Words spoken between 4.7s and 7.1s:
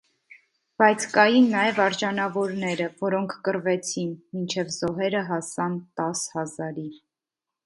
զոհերը հասան տաս հազարի։